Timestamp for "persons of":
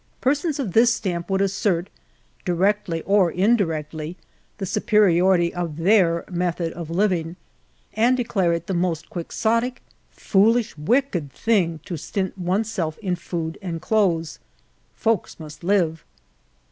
0.19-0.71